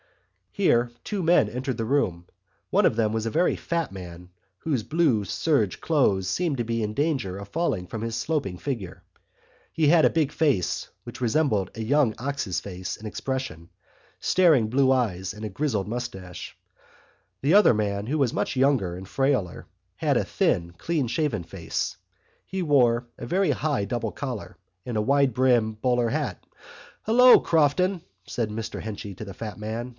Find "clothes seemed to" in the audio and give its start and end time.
5.79-6.65